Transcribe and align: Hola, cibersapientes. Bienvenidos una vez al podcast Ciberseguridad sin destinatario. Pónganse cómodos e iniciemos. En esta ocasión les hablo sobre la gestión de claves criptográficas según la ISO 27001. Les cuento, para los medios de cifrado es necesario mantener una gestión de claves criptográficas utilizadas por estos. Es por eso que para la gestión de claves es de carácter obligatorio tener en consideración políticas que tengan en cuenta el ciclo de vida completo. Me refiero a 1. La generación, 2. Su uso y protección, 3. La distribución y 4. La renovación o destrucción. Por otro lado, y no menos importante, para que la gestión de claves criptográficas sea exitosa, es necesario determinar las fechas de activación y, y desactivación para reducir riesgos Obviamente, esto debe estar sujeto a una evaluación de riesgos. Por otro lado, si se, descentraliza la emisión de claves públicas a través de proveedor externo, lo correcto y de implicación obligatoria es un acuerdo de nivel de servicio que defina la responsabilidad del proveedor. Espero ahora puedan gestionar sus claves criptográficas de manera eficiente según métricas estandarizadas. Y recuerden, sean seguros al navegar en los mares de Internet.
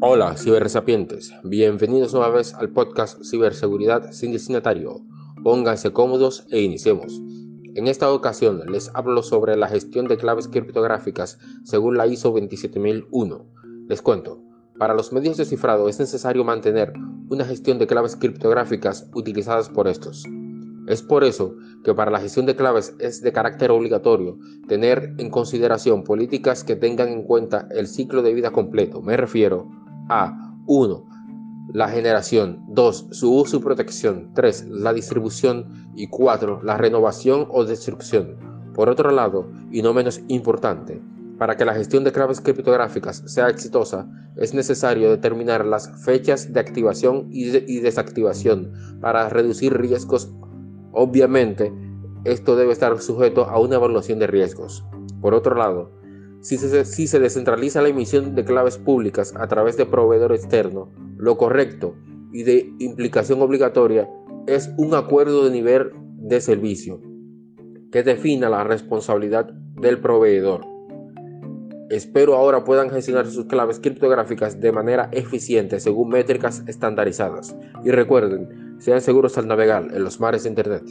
Hola, 0.00 0.36
cibersapientes. 0.36 1.34
Bienvenidos 1.42 2.14
una 2.14 2.28
vez 2.28 2.54
al 2.54 2.70
podcast 2.70 3.20
Ciberseguridad 3.24 4.12
sin 4.12 4.30
destinatario. 4.30 5.00
Pónganse 5.42 5.92
cómodos 5.92 6.46
e 6.52 6.60
iniciemos. 6.60 7.20
En 7.74 7.88
esta 7.88 8.12
ocasión 8.12 8.62
les 8.70 8.92
hablo 8.94 9.24
sobre 9.24 9.56
la 9.56 9.66
gestión 9.66 10.06
de 10.06 10.16
claves 10.16 10.46
criptográficas 10.46 11.40
según 11.64 11.96
la 11.96 12.06
ISO 12.06 12.30
27001. 12.30 13.44
Les 13.88 14.00
cuento, 14.00 14.40
para 14.78 14.94
los 14.94 15.12
medios 15.12 15.36
de 15.36 15.44
cifrado 15.44 15.88
es 15.88 15.98
necesario 15.98 16.44
mantener 16.44 16.92
una 17.28 17.44
gestión 17.44 17.80
de 17.80 17.88
claves 17.88 18.14
criptográficas 18.14 19.10
utilizadas 19.14 19.68
por 19.68 19.88
estos. 19.88 20.24
Es 20.86 21.02
por 21.02 21.24
eso 21.24 21.56
que 21.82 21.92
para 21.92 22.12
la 22.12 22.20
gestión 22.20 22.46
de 22.46 22.54
claves 22.54 22.94
es 23.00 23.20
de 23.20 23.32
carácter 23.32 23.72
obligatorio 23.72 24.38
tener 24.68 25.14
en 25.18 25.28
consideración 25.28 26.04
políticas 26.04 26.62
que 26.62 26.76
tengan 26.76 27.08
en 27.08 27.24
cuenta 27.24 27.68
el 27.72 27.88
ciclo 27.88 28.22
de 28.22 28.32
vida 28.32 28.52
completo. 28.52 29.02
Me 29.02 29.16
refiero 29.16 29.68
a 30.08 30.54
1. 30.66 31.04
La 31.72 31.88
generación, 31.88 32.64
2. 32.68 33.08
Su 33.12 33.34
uso 33.34 33.58
y 33.58 33.60
protección, 33.60 34.30
3. 34.34 34.68
La 34.68 34.92
distribución 34.92 35.90
y 35.94 36.08
4. 36.08 36.62
La 36.62 36.76
renovación 36.76 37.46
o 37.50 37.64
destrucción. 37.64 38.36
Por 38.74 38.88
otro 38.88 39.10
lado, 39.10 39.50
y 39.70 39.82
no 39.82 39.92
menos 39.92 40.20
importante, 40.28 41.02
para 41.38 41.56
que 41.56 41.64
la 41.64 41.74
gestión 41.74 42.04
de 42.04 42.12
claves 42.12 42.40
criptográficas 42.40 43.22
sea 43.26 43.48
exitosa, 43.48 44.08
es 44.36 44.54
necesario 44.54 45.10
determinar 45.10 45.64
las 45.64 45.90
fechas 46.04 46.52
de 46.52 46.60
activación 46.60 47.26
y, 47.30 47.56
y 47.70 47.80
desactivación 47.80 48.72
para 49.00 49.28
reducir 49.28 49.76
riesgos 49.76 50.32
Obviamente, 51.00 51.72
esto 52.24 52.56
debe 52.56 52.72
estar 52.72 52.98
sujeto 53.00 53.44
a 53.44 53.60
una 53.60 53.76
evaluación 53.76 54.18
de 54.18 54.26
riesgos. 54.26 54.84
Por 55.20 55.34
otro 55.34 55.54
lado, 55.54 55.92
si 56.40 56.56
se, 56.56 57.18
descentraliza 57.18 57.82
la 57.82 57.88
emisión 57.88 58.34
de 58.34 58.44
claves 58.44 58.78
públicas 58.78 59.34
a 59.36 59.48
través 59.48 59.76
de 59.76 59.86
proveedor 59.86 60.32
externo, 60.32 60.90
lo 61.16 61.36
correcto 61.36 61.96
y 62.32 62.44
de 62.44 62.72
implicación 62.78 63.42
obligatoria 63.42 64.08
es 64.46 64.70
un 64.76 64.94
acuerdo 64.94 65.44
de 65.44 65.50
nivel 65.50 65.90
de 66.16 66.40
servicio 66.40 67.00
que 67.90 68.02
defina 68.02 68.48
la 68.48 68.64
responsabilidad 68.64 69.50
del 69.80 70.00
proveedor. 70.00 70.64
Espero 71.90 72.36
ahora 72.36 72.64
puedan 72.64 72.90
gestionar 72.90 73.26
sus 73.26 73.46
claves 73.46 73.80
criptográficas 73.80 74.60
de 74.60 74.72
manera 74.72 75.08
eficiente 75.12 75.80
según 75.80 76.10
métricas 76.10 76.62
estandarizadas. 76.66 77.56
Y 77.82 77.90
recuerden, 77.90 78.76
sean 78.78 79.00
seguros 79.00 79.38
al 79.38 79.48
navegar 79.48 79.88
en 79.92 80.04
los 80.04 80.20
mares 80.20 80.42
de 80.42 80.50
Internet. 80.50 80.84